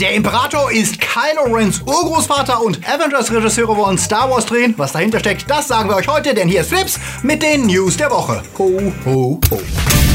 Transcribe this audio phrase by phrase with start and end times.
[0.00, 4.74] Der Imperator ist Kylo Rens Urgroßvater und Avengers-Regisseure wollen Star Wars drehen.
[4.76, 7.96] Was dahinter steckt, das sagen wir euch heute, denn hier ist Flips mit den News
[7.96, 8.42] der Woche.
[8.58, 10.05] Ho, ho, ho.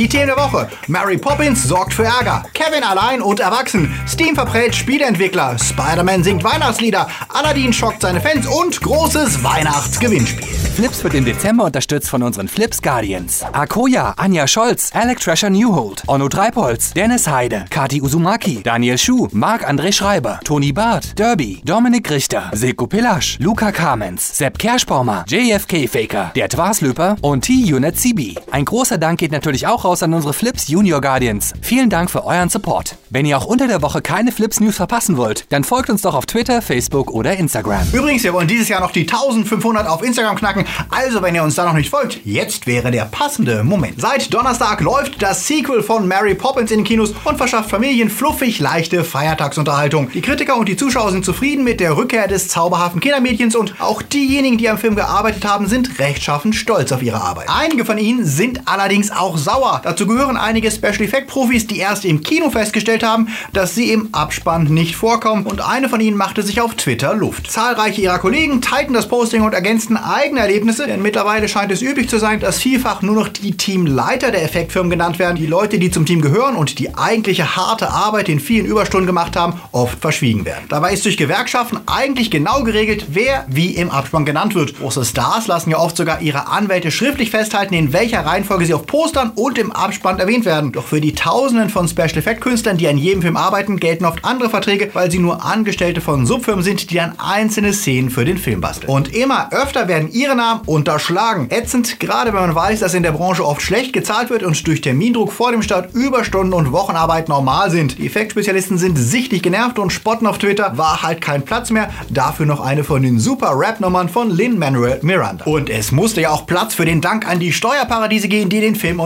[0.00, 0.66] Die Themen der Woche.
[0.86, 2.42] Mary Poppins sorgt für Ärger.
[2.54, 3.94] Kevin allein und erwachsen.
[4.08, 5.58] Steam verprellt Spieleentwickler.
[5.58, 7.06] Spider-Man singt Weihnachtslieder.
[7.28, 10.48] Aladdin schockt seine Fans und großes Weihnachtsgewinnspiel.
[10.74, 13.44] Flips wird im Dezember unterstützt von unseren Flips Guardians.
[13.52, 19.92] Akoya, Anja Scholz, Alec Thrasher Newhold, Onno Treipholz, Dennis Heide, Kati Uzumaki, Daniel Schuh, Marc-André
[19.92, 26.48] Schreiber, Toni Barth, Derby, Dominik Richter, Silko Pillasch, Luca Kamens, Sepp Kerschbaumer, JFK Faker, der
[26.48, 28.36] Twaslöper und T-Unit CB.
[28.50, 31.52] Ein großer Dank geht natürlich auch raus an unsere Flips Junior Guardians.
[31.62, 32.94] Vielen Dank für euren Support.
[33.08, 36.14] Wenn ihr auch unter der Woche keine Flips News verpassen wollt, dann folgt uns doch
[36.14, 37.82] auf Twitter, Facebook oder Instagram.
[37.92, 40.64] Übrigens, wir wollen dieses Jahr noch die 1500 auf Instagram knacken.
[40.90, 44.00] Also, wenn ihr uns da noch nicht folgt, jetzt wäre der passende Moment.
[44.00, 48.60] Seit Donnerstag läuft das Sequel von Mary Poppins in den Kinos und verschafft Familien fluffig
[48.60, 50.12] leichte Feiertagsunterhaltung.
[50.12, 54.02] Die Kritiker und die Zuschauer sind zufrieden mit der Rückkehr des zauberhaften Kindermädchens und auch
[54.02, 57.48] diejenigen, die am Film gearbeitet haben, sind rechtschaffend stolz auf ihre Arbeit.
[57.48, 59.69] Einige von ihnen sind allerdings auch sauer.
[59.78, 64.08] Dazu gehören einige Special Effect Profis, die erst im Kino festgestellt haben, dass sie im
[64.12, 67.50] Abspann nicht vorkommen und eine von ihnen machte sich auf Twitter Luft.
[67.50, 72.08] Zahlreiche ihrer Kollegen teilten das Posting und ergänzten eigene Erlebnisse, denn mittlerweile scheint es üblich
[72.08, 75.36] zu sein, dass vielfach nur noch die Teamleiter der Effektfirmen genannt werden.
[75.36, 79.36] Die Leute, die zum Team gehören und die eigentliche harte Arbeit in vielen Überstunden gemacht
[79.36, 80.64] haben, oft verschwiegen werden.
[80.68, 84.78] Dabei ist durch Gewerkschaften eigentlich genau geregelt, wer wie im Abspann genannt wird.
[84.78, 88.86] Große Stars lassen ja oft sogar ihre Anwälte schriftlich festhalten, in welcher Reihenfolge sie auf
[88.86, 90.72] Postern und im Abspann erwähnt werden.
[90.72, 94.24] Doch für die Tausenden von Special Effect Künstlern, die an jedem Film arbeiten, gelten oft
[94.24, 98.38] andere Verträge, weil sie nur Angestellte von Subfirmen sind, die dann einzelne Szenen für den
[98.38, 98.90] Film basteln.
[98.90, 101.48] Und immer öfter werden ihre Namen unterschlagen.
[101.50, 104.80] Ätzend, gerade wenn man weiß, dass in der Branche oft schlecht gezahlt wird und durch
[104.80, 107.98] Termindruck vor dem Start Überstunden und Wochenarbeit normal sind.
[107.98, 111.90] Die Effektspezialisten sind sichtlich genervt und spotten auf Twitter, war halt kein Platz mehr.
[112.08, 115.44] Dafür noch eine von den super Rap-Nummern von Lin-Manuel Miranda.
[115.44, 118.76] Und es musste ja auch Platz für den Dank an die Steuerparadiese gehen, die den
[118.76, 119.00] Film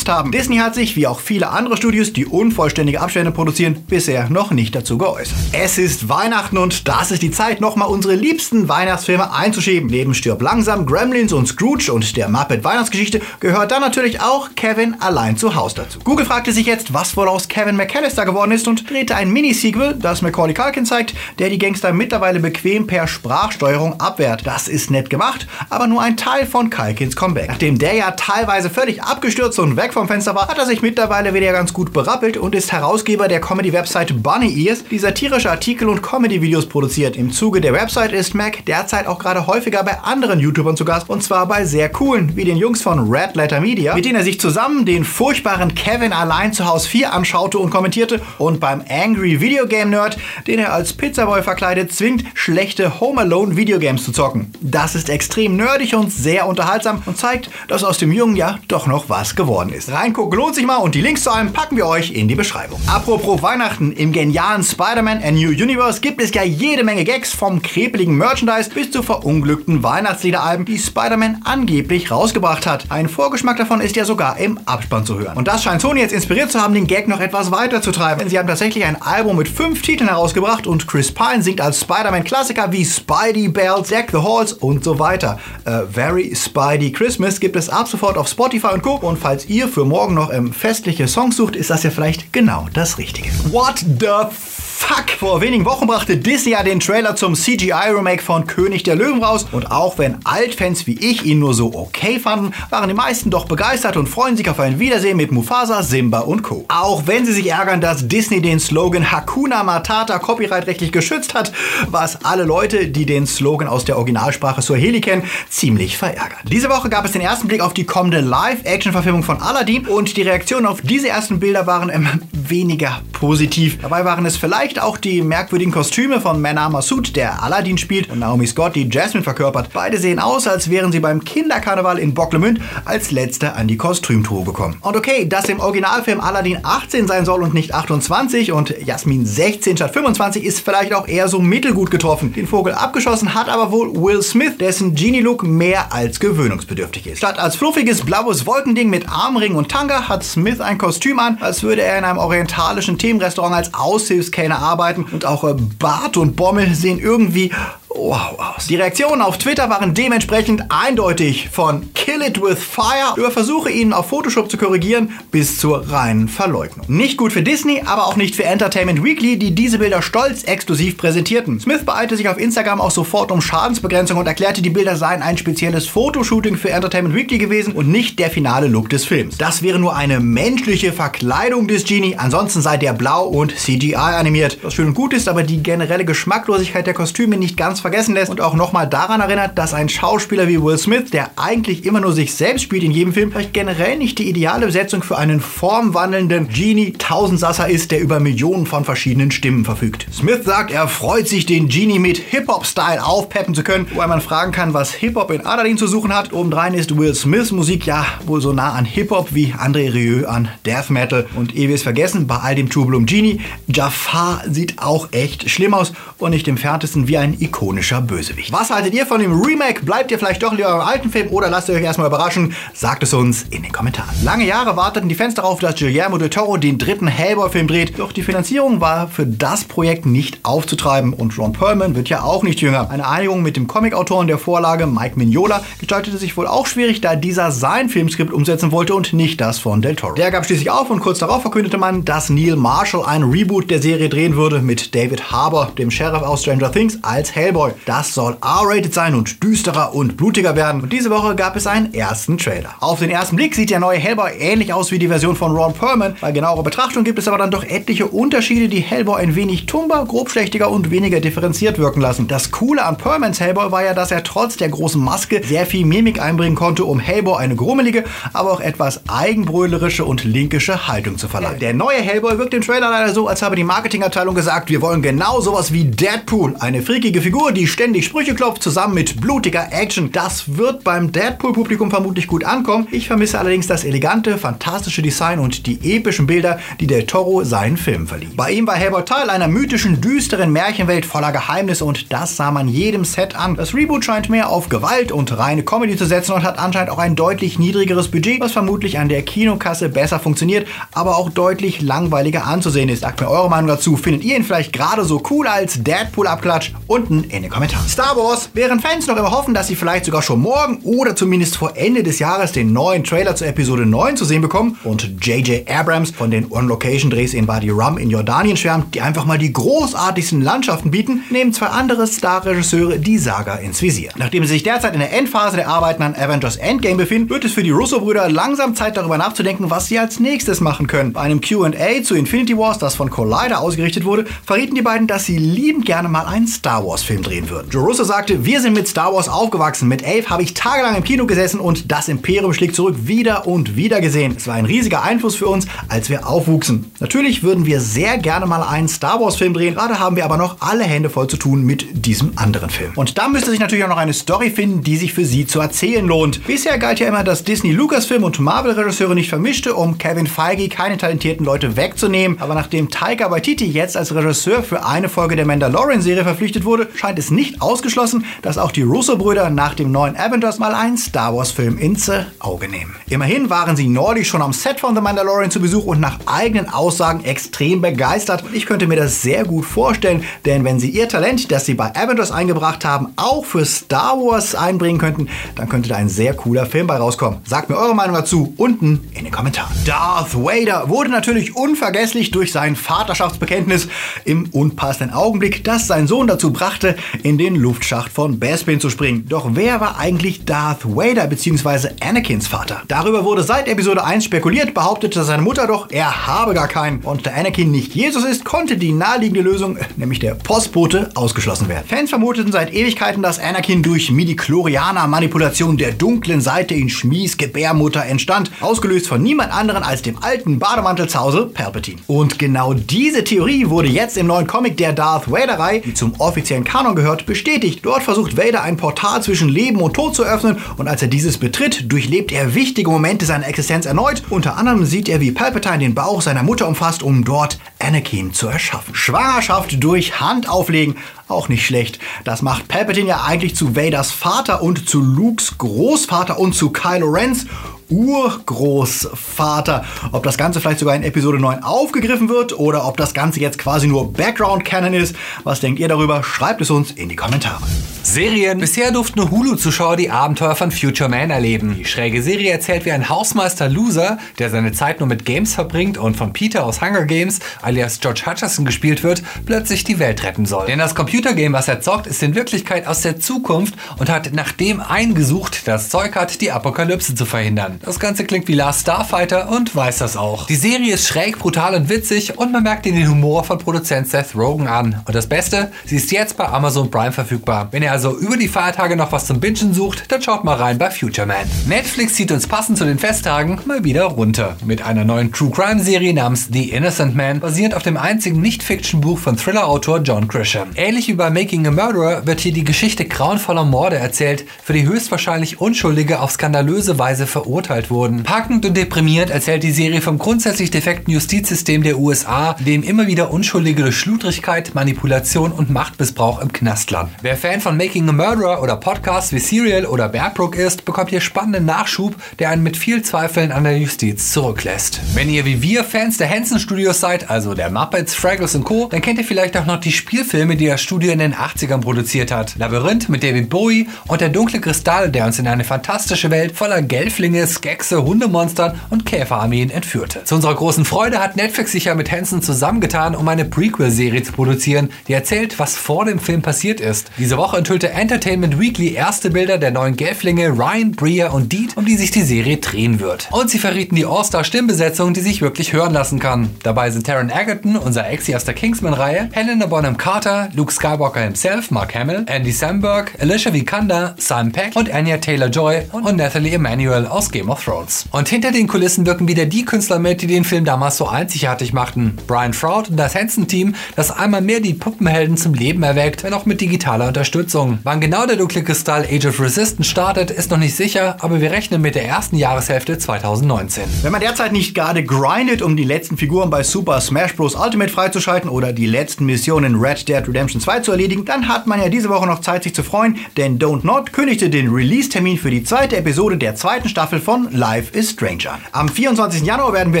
[0.00, 0.32] unterstützt haben.
[0.32, 4.74] Disney hat sich, wie auch viele andere Studios, die unvollständige Abstände produzieren, bisher noch nicht
[4.74, 5.36] dazu geäußert.
[5.52, 9.88] Es ist Weihnachten und das ist die Zeit, nochmal unsere liebsten Weihnachtsfilme einzuschieben.
[9.90, 14.96] Neben Stirb langsam, Gremlins und Scrooge und der Muppet Weihnachtsgeschichte gehört dann natürlich auch Kevin
[15.00, 15.98] allein zu Haus dazu.
[16.00, 19.96] Google fragte sich jetzt, was wohl aus Kevin McAllister geworden ist und drehte ein Mini-Sequel,
[20.00, 24.46] das Macaulay Culkin zeigt, der die Gangster mittlerweile bequem per Sprachsteuerung abwehrt.
[24.46, 27.48] Das ist nett gemacht, aber nur ein Teil von Culkins Comeback.
[27.48, 31.34] Nachdem der ja teilweise völlig abgestürzt und weg vom Fenster war, hat er sich mittlerweile
[31.34, 36.02] wieder ganz gut berappelt und ist Herausgeber der Comedy-Website Bunny Ears, die satirische Artikel und
[36.02, 37.16] Comedy-Videos produziert.
[37.16, 41.08] Im Zuge der Website ist Mac derzeit auch gerade häufiger bei anderen YouTubern zu Gast
[41.08, 44.24] und zwar bei sehr coolen, wie den Jungs von Red Letter Media, mit denen er
[44.24, 49.40] sich zusammen den furchtbaren Kevin allein zu Haus 4 anschaute und kommentierte und beim Angry
[49.40, 54.52] Video Game Nerd, den er als Pizzaboy verkleidet zwingt, schlechte Home Alone Videogames zu zocken.
[54.60, 58.86] Das ist extrem nerdig und sehr unterhaltsam und zeigt, dass aus dem Jungen ja doch
[58.86, 59.79] noch was geworden ist.
[59.88, 62.80] Reingucken lohnt sich mal und die Links zu allem packen wir euch in die Beschreibung.
[62.86, 67.62] Apropos Weihnachten, im genialen Spider-Man A New Universe gibt es ja jede Menge Gags vom
[67.62, 72.86] krepeligen Merchandise bis zu verunglückten Weihnachtsliederalben, die Spider-Man angeblich rausgebracht hat.
[72.90, 75.36] Ein Vorgeschmack davon ist ja sogar im Abspann zu hören.
[75.36, 78.20] Und das scheint Sony jetzt inspiriert zu haben, den Gag noch etwas weiter zu treiben.
[78.20, 81.80] Denn sie haben tatsächlich ein Album mit fünf Titeln herausgebracht und Chris Pine singt als
[81.80, 85.38] Spider-Man-Klassiker wie Spidey Bells, Deck the Halls und so weiter.
[85.64, 88.96] Äh, Very Spidey Christmas gibt es ab sofort auf Spotify und Co.
[88.96, 92.66] Und falls ihr für morgen noch ähm, festliche Songs sucht, ist das ja vielleicht genau
[92.72, 93.30] das Richtige.
[93.50, 95.10] What the Fuck!
[95.18, 99.46] Vor wenigen Wochen brachte Disney ja den Trailer zum CGI-Remake von König der Löwen raus
[99.52, 103.44] und auch wenn Altfans wie ich ihn nur so okay fanden, waren die meisten doch
[103.44, 106.64] begeistert und freuen sich auf ein Wiedersehen mit Mufasa, Simba und Co.
[106.68, 111.52] Auch wenn sie sich ärgern, dass Disney den Slogan Hakuna Matata copyrightrechtlich geschützt hat,
[111.88, 116.40] was alle Leute, die den Slogan aus der Originalsprache Swahili kennen, ziemlich verärgert.
[116.44, 120.22] Diese Woche gab es den ersten Blick auf die kommende Live-Action-Verfilmung von Aladdin und die
[120.22, 123.78] Reaktionen auf diese ersten Bilder waren ähm, weniger positiv.
[123.82, 128.20] Dabei waren es vielleicht auch die merkwürdigen Kostüme von Mena Massoud, der Aladdin spielt, und
[128.20, 129.70] Naomi Scott, die Jasmine verkörpert.
[129.72, 134.44] Beide sehen aus, als wären sie beim Kinderkarneval in Bocklemünd als Letzte an die Kostümtour
[134.44, 134.76] gekommen.
[134.82, 139.76] Und okay, dass im Originalfilm Aladdin 18 sein soll und nicht 28 und Jasmin 16
[139.76, 142.32] statt 25 ist vielleicht auch eher so mittelgut getroffen.
[142.32, 147.18] Den Vogel abgeschossen hat aber wohl Will Smith, dessen Genie-Look mehr als gewöhnungsbedürftig ist.
[147.18, 151.62] Statt als fluffiges blaues Wolkending mit Armring und Tanga hat Smith ein Kostüm an, als
[151.62, 156.74] würde er in einem orientalischen Themenrestaurant als Aushilfskellner arbeiten und auch äh, Bart und Bommel
[156.74, 157.50] sehen irgendwie
[157.94, 158.66] wow aus.
[158.66, 163.92] Die Reaktionen auf Twitter waren dementsprechend eindeutig von Kill It With Fire über Versuche, ihn
[163.92, 166.86] auf Photoshop zu korrigieren, bis zur reinen Verleugnung.
[166.88, 170.96] Nicht gut für Disney, aber auch nicht für Entertainment Weekly, die diese Bilder stolz exklusiv
[170.96, 171.60] präsentierten.
[171.60, 175.36] Smith beeilte sich auf Instagram auch sofort um Schadensbegrenzung und erklärte, die Bilder seien ein
[175.36, 179.36] spezielles Fotoshooting für Entertainment Weekly gewesen und nicht der finale Look des Films.
[179.38, 184.58] Das wäre nur eine menschliche Verkleidung des Genie, ansonsten sei der blau und CGI animiert.
[184.62, 188.30] Was schön und gut ist, aber die generelle Geschmacklosigkeit der Kostüme nicht ganz vergessen lässt
[188.30, 192.12] und auch nochmal daran erinnert, dass ein Schauspieler wie Will Smith, der eigentlich immer nur
[192.12, 196.48] sich selbst spielt in jedem Film, vielleicht generell nicht die ideale Besetzung für einen formwandelnden
[196.48, 200.06] Genie Tausendsasser ist, der über Millionen von verschiedenen Stimmen verfügt.
[200.12, 204.52] Smith sagt, er freut sich, den Genie mit Hip-Hop-Style aufpeppen zu können, wobei man fragen
[204.52, 206.32] kann, was Hip-Hop in Aladdin zu suchen hat.
[206.32, 210.48] Obendrein ist Will Smiths Musik ja wohl so nah an Hip-Hop wie André Rieu an
[210.66, 211.26] Death Metal.
[211.36, 215.50] Und ehe wir es vergessen, bei all dem Trubel um Genie, Jafar sieht auch echt
[215.50, 217.34] schlimm aus und nicht im Ferntesten wie ein
[217.70, 218.50] ikonischer Bösewicht.
[218.52, 219.84] Was haltet ihr von dem Remake?
[219.84, 222.52] Bleibt ihr vielleicht doch lieber beim alten Film oder lasst ihr euch erstmal überraschen?
[222.74, 224.10] Sagt es uns in den Kommentaren.
[224.24, 228.10] Lange Jahre warteten die Fans darauf, dass Guillermo del Toro den dritten Hellboy-Film dreht, doch
[228.10, 232.60] die Finanzierung war für das Projekt nicht aufzutreiben und Ron Perlman wird ja auch nicht
[232.60, 232.90] jünger.
[232.90, 237.14] Eine Einigung mit dem Comicautoren der Vorlage, Mike Mignola, gestaltete sich wohl auch schwierig, da
[237.14, 240.14] dieser sein Filmskript umsetzen wollte und nicht das von Del Toro.
[240.14, 243.80] Der gab schließlich auf und kurz darauf verkündete man, dass Neil Marshall ein Reboot der
[243.80, 247.59] Serie drehen würde mit David Harbour, dem Sheriff aus Stranger Things, als Hellboy.
[247.86, 250.82] Das soll R-rated sein und düsterer und blutiger werden.
[250.82, 252.74] Und diese Woche gab es einen ersten Trailer.
[252.80, 255.74] Auf den ersten Blick sieht der neue Hellboy ähnlich aus wie die Version von Ron
[255.74, 256.16] Perlman.
[256.20, 260.04] Bei genauerer Betrachtung gibt es aber dann doch etliche Unterschiede, die Hellboy ein wenig tumber,
[260.06, 262.28] grobschlächtiger und weniger differenziert wirken lassen.
[262.28, 265.84] Das Coole an Perlmans Hellboy war ja, dass er trotz der großen Maske sehr viel
[265.84, 271.28] Mimik einbringen konnte, um Hellboy eine grummelige, aber auch etwas eigenbrölerische und linkische Haltung zu
[271.28, 271.58] verleihen.
[271.58, 275.02] Der neue Hellboy wirkt im Trailer leider so, als habe die Marketingabteilung gesagt, wir wollen
[275.02, 276.54] genau sowas wie Deadpool.
[276.60, 280.12] Eine freakige Figur, die ständig Sprüche klopft, zusammen mit blutiger Action.
[280.12, 282.86] Das wird beim Deadpool-Publikum vermutlich gut ankommen.
[282.90, 287.76] Ich vermisse allerdings das elegante, fantastische Design und die epischen Bilder, die Del Toro seinen
[287.76, 288.28] Film verlieh.
[288.36, 292.68] Bei ihm war Hellboy Teil einer mythischen, düsteren Märchenwelt voller Geheimnisse und das sah man
[292.68, 293.56] jedem Set an.
[293.56, 296.98] Das Reboot scheint mehr auf Gewalt und reine Comedy zu setzen und hat anscheinend auch
[296.98, 302.46] ein deutlich niedrigeres Budget, was vermutlich an der Kinokasse besser funktioniert, aber auch deutlich langweiliger
[302.46, 303.00] anzusehen ist.
[303.00, 303.96] Sagt mir eure Meinung dazu.
[303.96, 306.72] Findet ihr ihn vielleicht gerade so cool als Deadpool-Abklatsch?
[306.86, 307.88] Unten in den Kommentaren.
[307.88, 308.50] Star Wars.
[308.54, 312.02] Während Fans noch immer hoffen, dass sie vielleicht sogar schon morgen oder zumindest vor Ende
[312.02, 315.68] des Jahres den neuen Trailer zur Episode 9 zu sehen bekommen und J.J.
[315.70, 320.40] Abrams von den On-Location-Drehs in Wadi Rum in Jordanien schwärmt, die einfach mal die großartigsten
[320.40, 324.10] Landschaften bieten, nehmen zwei andere Star-Regisseure die Saga ins Visier.
[324.16, 327.52] Nachdem sie sich derzeit in der Endphase der Arbeiten an Avengers Endgame befinden, wird es
[327.52, 331.12] für die Russo-Brüder langsam Zeit darüber nachzudenken, was sie als nächstes machen können.
[331.12, 335.24] Bei einem Q&A zu Infinity Wars, das von Collider ausgerichtet wurde, verrieten die beiden, dass
[335.24, 337.70] sie liebend gerne mal einen Star Wars-Film drehen würden.
[337.70, 339.88] Joe Russo sagte, wir sind mit Star Wars aufgewachsen.
[339.88, 343.76] Mit Elf habe ich tagelang im Kino gesessen und das Imperium schlägt zurück wieder und
[343.76, 344.34] wieder gesehen.
[344.36, 346.90] Es war ein riesiger Einfluss für uns, als wir aufwuchsen.
[346.98, 350.56] Natürlich würden wir sehr gerne mal einen Star Wars-Film drehen, gerade haben wir aber noch
[350.60, 352.92] alle Hände voll zu tun mit diesem anderen Film.
[352.96, 355.60] Und da müsste sich natürlich auch noch eine Story finden, die sich für sie zu
[355.60, 356.44] erzählen lohnt.
[356.48, 360.98] Bisher galt ja immer, dass Disney Lucasfilm und Marvel-Regisseure nicht vermischte, um Kevin Feige keine
[360.98, 362.40] talentierten Leute wegzunehmen.
[362.40, 367.19] Aber nachdem Taika Waititi jetzt als Regisseur für eine Folge der Mandalorian-Serie verpflichtet wurde, scheint
[367.20, 371.78] es nicht ausgeschlossen, dass auch die Russo-Brüder nach dem neuen Avengers mal einen Star Wars-Film
[371.78, 372.96] ins Auge nehmen.
[373.08, 376.68] Immerhin waren sie neulich schon am Set von The Mandalorian zu Besuch und nach eigenen
[376.68, 378.42] Aussagen extrem begeistert.
[378.52, 381.94] Ich könnte mir das sehr gut vorstellen, denn wenn sie ihr Talent, das sie bei
[381.94, 386.66] Avengers eingebracht haben, auch für Star Wars einbringen könnten, dann könnte da ein sehr cooler
[386.66, 387.40] Film bei rauskommen.
[387.44, 389.72] Sagt mir eure Meinung dazu unten in den Kommentaren.
[389.84, 393.88] Darth Vader wurde natürlich unvergesslich durch sein Vaterschaftsbekenntnis
[394.24, 399.26] im unpassenden Augenblick, das sein Sohn dazu brachte, in den Luftschacht von Bespin zu springen.
[399.28, 401.88] Doch wer war eigentlich Darth Vader bzw.
[402.00, 402.82] Anakins Vater?
[402.88, 407.00] Darüber wurde seit Episode 1 spekuliert, behauptete seine Mutter doch, er habe gar keinen.
[407.00, 411.84] Und da Anakin nicht Jesus ist, konnte die naheliegende Lösung, nämlich der Postbote, ausgeschlossen werden.
[411.86, 418.50] Fans vermuteten seit Ewigkeiten, dass Anakin durch Midi-Chlorianer-Manipulation der dunklen Seite in Schmies Gebärmutter entstand,
[418.60, 422.00] ausgelöst von niemand anderen als dem alten Bademantel zu Hause, Palpatine.
[422.06, 426.64] Und genau diese Theorie wurde jetzt im neuen Comic der Darth Vader-Reihe, die zum offiziellen
[426.64, 427.80] Kanon gehört, bestätigt.
[427.82, 431.38] Dort versucht Vader ein Portal zwischen Leben und Tod zu öffnen und als er dieses
[431.38, 434.22] betritt, durchlebt er wichtige Momente seiner Existenz erneut.
[434.30, 438.48] Unter anderem sieht er, wie Palpatine den Bauch seiner Mutter umfasst, um dort Anakin zu
[438.48, 438.94] erschaffen.
[438.94, 440.96] Schwangerschaft durch Hand auflegen,
[441.28, 441.98] auch nicht schlecht.
[442.24, 447.08] Das macht Palpatine ja eigentlich zu Vaders Vater und zu Lukes Großvater und zu Kylo
[447.08, 447.46] Rens
[447.90, 449.84] Urgroßvater.
[450.12, 453.58] Ob das Ganze vielleicht sogar in Episode 9 aufgegriffen wird oder ob das Ganze jetzt
[453.58, 455.14] quasi nur Background-Canon ist.
[455.44, 456.22] Was denkt ihr darüber?
[456.22, 457.62] Schreibt es uns in die Kommentare.
[458.02, 458.58] Serien.
[458.58, 461.76] Bisher durften nur Hulu-Zuschauer die Abenteuer von Future Man erleben.
[461.78, 465.98] Die schräge Serie erzählt, wie ein Hausmeister Loser, der seine Zeit nur mit Games verbringt
[465.98, 470.46] und von Peter aus Hunger Games, alias George Hutcherson gespielt wird, plötzlich die Welt retten
[470.46, 470.66] soll.
[470.66, 474.52] Denn das Computergame, was er zockt, ist in Wirklichkeit aus der Zukunft und hat nach
[474.52, 477.80] dem eingesucht, das Zeug hat, die Apokalypse zu verhindern.
[477.84, 480.46] Das Ganze klingt wie Last Starfighter und weiß das auch.
[480.46, 484.34] Die Serie ist schräg, brutal und witzig und man merkt den Humor von Produzent Seth
[484.34, 485.02] Rogen an.
[485.04, 487.68] Und das Beste, sie ist jetzt bei Amazon Prime verfügbar.
[487.70, 490.78] Wenn ihr also über die Feiertage noch was zum Bingen sucht, dann schaut mal rein
[490.78, 491.46] bei Future Man.
[491.66, 494.56] Netflix zieht uns passend zu den Festtagen mal wieder runter.
[494.64, 499.18] Mit einer neuen True Crime Serie namens The Innocent Man, basierend auf dem einzigen Nicht-Fiction-Buch
[499.18, 500.68] von Thriller-Autor John Grisham.
[500.76, 504.86] Ähnlich wie bei Making a Murderer wird hier die Geschichte grauenvoller Morde erzählt, für die
[504.86, 508.22] höchstwahrscheinlich Unschuldige auf skandalöse Weise verurteilt wurden.
[508.22, 513.32] Packend und deprimierend erzählt die Serie vom grundsätzlich defekten Justizsystem der USA, dem immer wieder
[513.32, 517.12] Unschuldige durch Schludrigkeit, Manipulation und Machtmissbrauch im Knast landen.
[517.22, 521.22] Wer Fan von Making a Murderer oder Podcasts wie Serial oder Bearbrook ist, bekommt hier
[521.22, 525.00] spannenden Nachschub, der einen mit viel Zweifeln an der Justiz zurücklässt.
[525.14, 528.88] Wenn ihr wie wir Fans der Hansen Studios seid, also der Muppets, Fraggles und Co.,
[528.90, 532.30] dann kennt ihr vielleicht auch noch die Spielfilme, die das Studio in den 80ern produziert
[532.30, 532.54] hat.
[532.58, 536.82] Labyrinth mit David Bowie und der dunkle Kristall, der uns in eine fantastische Welt voller
[536.82, 540.24] Gelflinge, Skexe, Hundemonstern und Käferarmeen entführte.
[540.24, 544.32] Zu unserer großen Freude hat Netflix sich ja mit Hansen zusammengetan, um eine Prequel-Serie zu
[544.32, 547.10] produzieren, die erzählt, was vor dem Film passiert ist.
[547.16, 551.84] Diese Woche enthüllte Entertainment Weekly erste Bilder der neuen Gelflinge Ryan, Bria und Deed, um
[551.84, 553.28] die sich die Serie drehen wird.
[553.30, 556.50] Und sie verrieten die All-Star-Stimmbesetzung, die sich wirklich hören lassen kann.
[556.64, 561.70] Dabei sind Taron Egerton, unser Exi aus der Kingsman-Reihe, Helena Bonham Carter, Luke Skywalker himself,
[561.70, 567.30] Mark Hamill, Andy Samberg, Alicia Vikander, Simon Peck und Anya Taylor-Joy und Nathalie Emanuel aus
[567.30, 568.06] Game of Thrones.
[568.10, 571.72] Und hinter den Kulissen wirken wieder die Künstler mit, die den Film damals so einzigartig
[571.72, 572.16] machten.
[572.26, 576.46] Brian Froud und das Hansen-Team, das einmal mehr die Puppenhelden zum Leben erweckt, wenn auch
[576.46, 577.59] mit digitaler Unterstützung.
[577.84, 581.50] Wann genau der dunkle Kristall Age of Resistance startet, ist noch nicht sicher, aber wir
[581.50, 583.84] rechnen mit der ersten Jahreshälfte 2019.
[584.02, 587.54] Wenn man derzeit nicht gerade grindet, um die letzten Figuren bei Super Smash Bros.
[587.54, 591.66] Ultimate freizuschalten oder die letzten Missionen in Red Dead Redemption 2 zu erledigen, dann hat
[591.66, 595.36] man ja diese Woche noch Zeit, sich zu freuen, denn Don't Not kündigte den Release-Termin
[595.36, 598.60] für die zweite Episode der zweiten Staffel von Life is Strange an.
[598.72, 599.42] Am 24.
[599.42, 600.00] Januar werden wir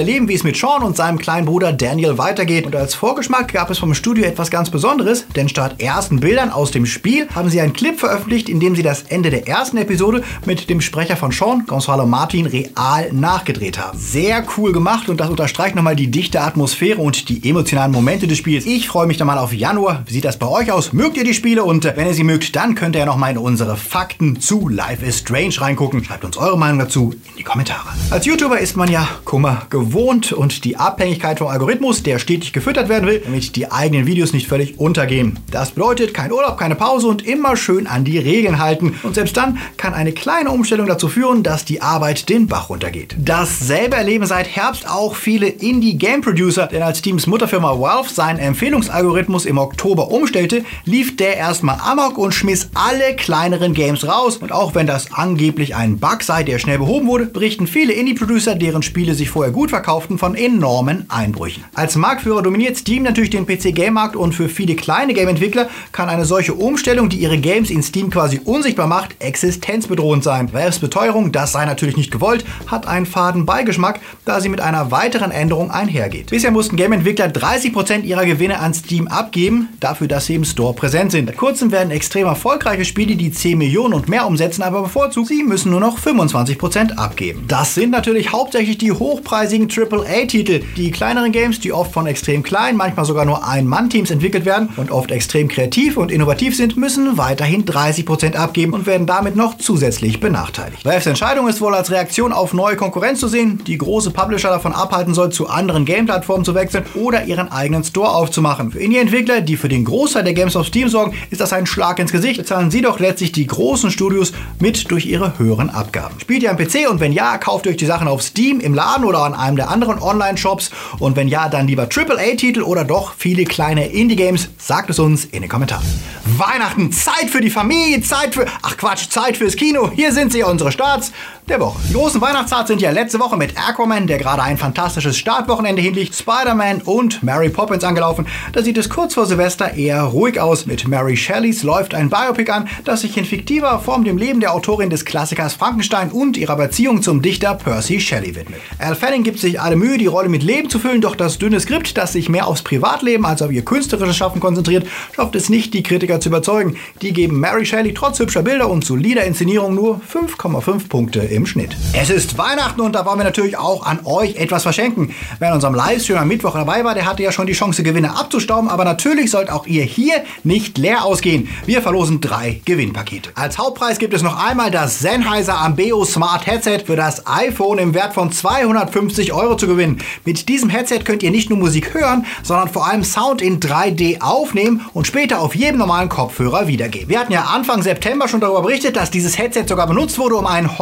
[0.00, 2.64] erleben, wie es mit Sean und seinem kleinen Bruder Daniel weitergeht.
[2.64, 6.70] Und als Vorgeschmack gab es vom Studio etwas ganz Besonderes, denn statt ersten Bildern aus
[6.70, 10.22] dem Spiel haben sie einen Clip veröffentlicht, in dem sie das Ende der ersten Episode
[10.46, 13.98] mit dem Sprecher von Sean, Gonzalo Martin, real nachgedreht haben.
[13.98, 18.38] Sehr cool gemacht und das unterstreicht nochmal die dichte Atmosphäre und die emotionalen Momente des
[18.38, 18.66] Spiels.
[18.66, 20.02] Ich freue mich dann mal auf Januar.
[20.06, 20.92] Wie sieht das bei euch aus?
[20.92, 21.64] Mögt ihr die Spiele?
[21.64, 24.68] Und äh, wenn ihr sie mögt, dann könnt ihr ja nochmal in unsere Fakten zu
[24.68, 26.04] Life is Strange reingucken.
[26.04, 27.88] Schreibt uns eure Meinung dazu in die Kommentare.
[28.10, 32.88] Als YouTuber ist man ja Kummer gewohnt und die Abhängigkeit vom Algorithmus, der stetig gefüttert
[32.88, 35.38] werden will, damit die eigenen Videos nicht völlig untergehen.
[35.50, 38.98] Das bedeutet kein Urlaub, keine Pause und immer schön an die Regeln halten.
[39.02, 43.16] Und selbst dann kann eine kleine Umstellung dazu führen, dass die Arbeit den Bach runtergeht.
[43.18, 49.58] Dasselbe erleben seit Herbst auch viele Indie-Game-Producer, denn als Teams Mutterfirma Valve seinen Empfehlungsalgorithmus im
[49.58, 54.36] Oktober umstellte, lief der erstmal amok und schmiss alle kleineren Games raus.
[54.36, 58.54] Und auch wenn das angeblich ein Bug sei, der schnell behoben wurde, berichten viele Indie-Producer,
[58.54, 61.64] deren Spiele sich vorher gut verkauften, von enormen Einbrüchen.
[61.74, 66.54] Als Marktführer dominiert Steam natürlich den PC-Game-Markt und für viele kleine Game-Entwickler kann eine solche
[66.54, 70.52] Umstellung, die ihre Games in Steam quasi unsichtbar macht, existenzbedrohend sein.
[70.52, 74.90] Valves Beteuerung, das sei natürlich nicht gewollt, hat einen faden Beigeschmack, da sie mit einer
[74.90, 76.30] weiteren Änderung einhergeht.
[76.30, 81.12] Bisher mussten Game-Entwickler 30% ihrer Gewinne an Steam abgeben, dafür, dass sie im Store präsent
[81.12, 81.26] sind.
[81.26, 85.42] Seit kurzem werden extrem erfolgreiche Spiele, die 10 Millionen und mehr umsetzen, aber bevorzugt, sie
[85.42, 87.44] müssen nur noch 25% abgeben.
[87.48, 92.76] Das sind natürlich hauptsächlich die hochpreisigen AAA-Titel, die kleineren Games, die oft von extrem kleinen,
[92.76, 97.64] manchmal sogar nur Ein-Mann-Teams entwickelt werden und oft extrem kreativ und innovativ sind, müssen weiterhin
[97.64, 100.84] 30% abgeben und werden damit noch zusätzlich benachteiligt.
[100.84, 104.72] Valves Entscheidung ist wohl als Reaktion auf neue Konkurrenz zu sehen, die große Publisher davon
[104.72, 108.72] abhalten soll, zu anderen Game-Plattformen zu wechseln oder ihren eigenen Store aufzumachen.
[108.72, 111.98] Für Indie-Entwickler, die für den Großteil der Games auf Steam sorgen, ist das ein Schlag
[111.98, 112.38] ins Gesicht.
[112.38, 116.18] Bezahlen sie doch letztlich die großen Studios mit durch ihre höheren Abgaben.
[116.20, 118.74] Spielt ihr am PC und wenn ja, kauft ihr euch die Sachen auf Steam, im
[118.74, 123.14] Laden oder an einem der anderen Online-Shops und wenn ja, dann lieber AAA-Titel oder doch
[123.16, 124.48] viele kleine Indie-Games.
[124.58, 125.84] Sagt es uns in den Kommentaren.
[126.24, 129.90] Weihnachten, Zeit für die Familie, Zeit für, ach Quatsch, Zeit fürs Kino.
[129.90, 131.12] Hier sind sie, unsere Starts.
[131.50, 131.80] Der Woche.
[131.88, 136.14] Die großen Weihnachtscharts sind ja letzte Woche mit Aquaman, der gerade ein fantastisches Startwochenende hinlegt,
[136.14, 138.26] Spider-Man und Mary Poppins angelaufen.
[138.52, 140.66] Da sieht es kurz vor Silvester eher ruhig aus.
[140.66, 144.54] Mit Mary Shelleys läuft ein Biopic an, das sich in fiktiver Form dem Leben der
[144.54, 148.60] Autorin des Klassikers Frankenstein und ihrer Beziehung zum Dichter Percy Shelley widmet.
[148.78, 151.58] Al Fanning gibt sich alle Mühe, die Rolle mit Leben zu füllen, doch das dünne
[151.58, 155.74] Skript, das sich mehr aufs Privatleben als auf ihr künstlerisches Schaffen konzentriert, schafft es nicht,
[155.74, 156.76] die Kritiker zu überzeugen.
[157.02, 161.76] Die geben Mary Shelley trotz hübscher Bilder und solider Inszenierung nur 5,5 Punkte im Schnitt.
[161.92, 165.14] Es ist Weihnachten und da wollen wir natürlich auch an euch etwas verschenken.
[165.38, 168.16] Wer in unserem Livestream am Mittwoch dabei war, der hatte ja schon die Chance, Gewinne
[168.16, 171.48] abzustauben, aber natürlich sollt auch ihr hier nicht leer ausgehen.
[171.66, 173.30] Wir verlosen drei Gewinnpakete.
[173.34, 177.94] Als Hauptpreis gibt es noch einmal das Sennheiser Ambeo Smart Headset für das iPhone im
[177.94, 179.98] Wert von 250 Euro zu gewinnen.
[180.24, 184.20] Mit diesem Headset könnt ihr nicht nur Musik hören, sondern vor allem Sound in 3D
[184.20, 187.08] aufnehmen und später auf jedem normalen Kopfhörer wiedergeben.
[187.08, 190.46] Wir hatten ja Anfang September schon darüber berichtet, dass dieses Headset sogar benutzt wurde, um
[190.46, 190.78] einen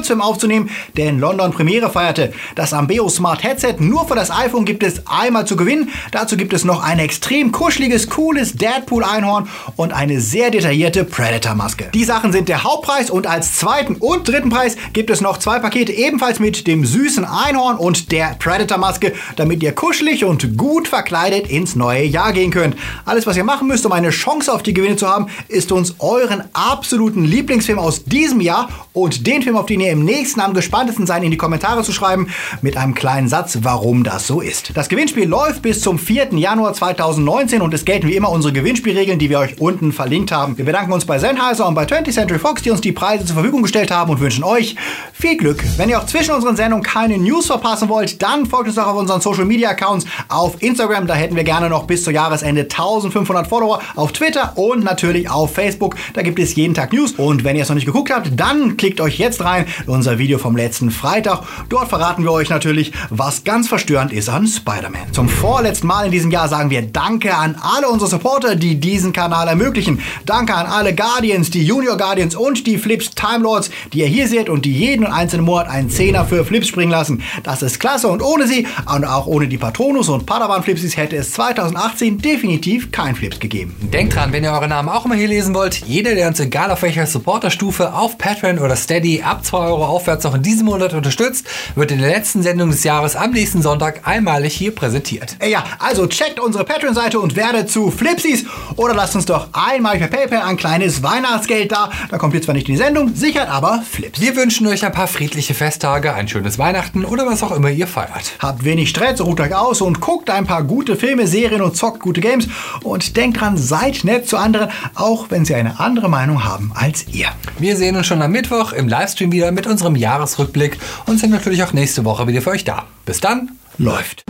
[0.00, 2.32] Horror-Kurzfilm aufzunehmen, der in London Premiere feierte.
[2.54, 5.90] Das Ambeo Smart Headset nur für das iPhone gibt es einmal zu gewinnen.
[6.12, 11.90] Dazu gibt es noch ein extrem kuscheliges, cooles Deadpool-Einhorn und eine sehr detaillierte Predator-Maske.
[11.94, 15.58] Die Sachen sind der Hauptpreis und als zweiten und dritten Preis gibt es noch zwei
[15.58, 21.48] Pakete ebenfalls mit dem süßen Einhorn und der Predator-Maske, damit ihr kuschelig und gut verkleidet
[21.48, 22.76] ins neue Jahr gehen könnt.
[23.04, 25.96] Alles, was ihr machen müsst, um eine Chance auf die Gewinne zu haben, ist uns
[25.98, 30.54] euren absoluten Lieblingsfilm aus diesem Jahr und den Film, auf den ihr im nächsten am
[30.54, 32.28] gespanntesten seid, in die Kommentare zu schreiben,
[32.62, 34.76] mit einem kleinen Satz, warum das so ist.
[34.76, 36.34] Das Gewinnspiel läuft bis zum 4.
[36.34, 40.58] Januar 2019 und es gelten wie immer unsere Gewinnspielregeln, die wir euch unten verlinkt haben.
[40.58, 43.34] Wir bedanken uns bei Sennheiser und bei 20th Century Fox, die uns die Preise zur
[43.34, 44.76] Verfügung gestellt haben und wünschen euch
[45.12, 45.62] viel Glück.
[45.76, 48.96] Wenn ihr auch zwischen unseren Sendungen keine News verpassen wollt, dann folgt uns auch auf
[48.96, 53.46] unseren Social Media Accounts auf Instagram, da hätten wir gerne noch bis zu Jahresende 1500
[53.46, 55.96] Follower, auf Twitter und natürlich auf Facebook.
[56.14, 58.76] Da gibt es jeden Tag News und wenn ihr es noch nicht geguckt habt, dann
[58.76, 61.42] klickt euch jetzt rein in unser Video vom letzten Freitag.
[61.68, 65.12] Dort verraten wir euch natürlich, was ganz verstörend ist an Spider-Man.
[65.12, 69.12] Zum vorletzten Mal in diesem Jahr sagen wir Danke an alle unsere Supporter, die diesen
[69.12, 70.00] Kanal ermöglichen.
[70.26, 74.28] Danke an alle Guardians, die Junior Guardians und die Flips Time Lords, die ihr hier
[74.28, 77.22] seht und die jeden einzelnen Monat einen Zehner für Flips springen lassen.
[77.42, 81.16] Das ist klasse und ohne sie und auch ohne die Patronus und Padawan Flipsies hätte
[81.16, 83.76] es 2018 definitiv kein Flips gegeben.
[83.92, 86.70] Denkt dran, wenn ihr eure Namen auch immer hier lesen wollt, jeder, der uns egal
[86.70, 90.94] auf welcher Supporterstufe auf Patreon oder Steady ab 2 Euro aufwärts noch in diesem Monat
[90.94, 95.36] unterstützt, wird in der letzten Sendung des Jahres am nächsten Sonntag einmalig hier präsentiert.
[95.46, 98.46] Ja, also checkt unsere Patreon-Seite und werdet zu Flipsies
[98.76, 101.90] oder lasst uns doch einmal per PayPal ein kleines Weihnachtsgeld da.
[102.10, 104.20] Da kommt jetzt zwar nicht in die Sendung, sichert aber Flips.
[104.20, 107.86] Wir wünschen euch ein paar friedliche Festtage, ein schönes Weihnachten oder was auch immer ihr
[107.86, 108.32] feiert.
[108.38, 112.00] Habt wenig Stress, ruht euch aus und guckt ein paar gute Filme, Serien und zockt
[112.00, 112.48] gute Games.
[112.82, 117.06] Und denkt dran, seid nett zu anderen, auch wenn sie eine andere Meinung haben als
[117.08, 117.28] ihr.
[117.58, 121.62] Wir sehen uns schon am Mittwoch im Livestream wieder mit unserem Jahresrückblick und sind natürlich
[121.62, 122.84] auch nächste Woche wieder für euch da.
[123.04, 124.24] Bis dann, läuft.